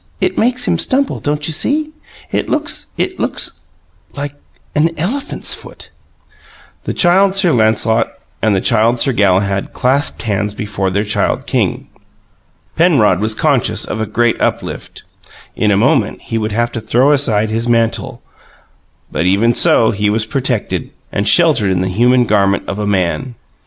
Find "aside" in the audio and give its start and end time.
17.11-17.51